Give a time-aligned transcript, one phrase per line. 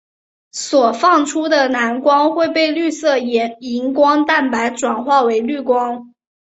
[0.51, 6.15] 所放出的蓝光会被绿色荧光蛋白转变为绿光。